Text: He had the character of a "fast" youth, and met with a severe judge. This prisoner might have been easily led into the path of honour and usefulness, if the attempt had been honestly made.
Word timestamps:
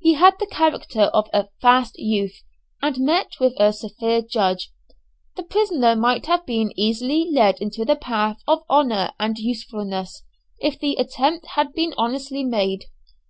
He 0.00 0.12
had 0.12 0.34
the 0.38 0.44
character 0.44 1.00
of 1.04 1.30
a 1.32 1.48
"fast" 1.62 1.98
youth, 1.98 2.42
and 2.82 2.98
met 2.98 3.32
with 3.40 3.54
a 3.58 3.72
severe 3.72 4.20
judge. 4.20 4.70
This 5.34 5.46
prisoner 5.48 5.96
might 5.96 6.26
have 6.26 6.44
been 6.44 6.78
easily 6.78 7.30
led 7.32 7.58
into 7.58 7.86
the 7.86 7.96
path 7.96 8.36
of 8.46 8.64
honour 8.68 9.12
and 9.18 9.38
usefulness, 9.38 10.24
if 10.60 10.78
the 10.78 10.96
attempt 10.96 11.46
had 11.56 11.72
been 11.72 11.94
honestly 11.96 12.44
made. 12.44 12.84